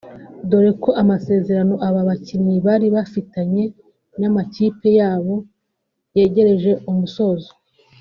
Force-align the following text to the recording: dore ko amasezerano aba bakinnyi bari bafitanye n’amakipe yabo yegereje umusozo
dore 0.49 0.71
ko 0.83 0.89
amasezerano 1.01 1.75
aba 1.87 2.01
bakinnyi 2.09 2.55
bari 2.65 2.87
bafitanye 2.95 3.63
n’amakipe 4.19 4.89
yabo 4.99 5.35
yegereje 6.17 6.71
umusozo 6.91 7.51